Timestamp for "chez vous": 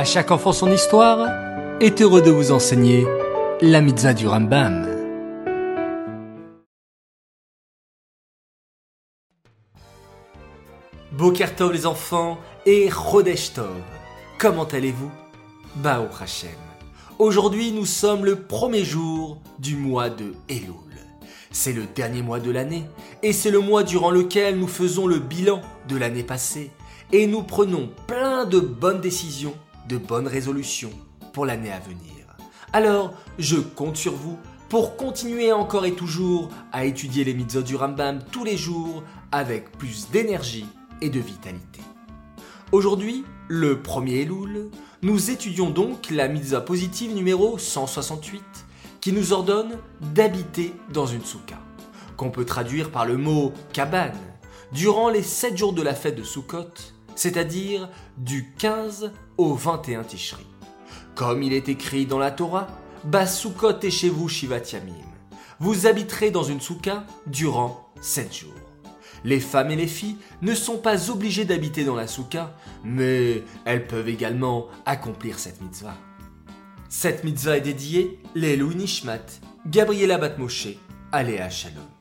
63.90-64.26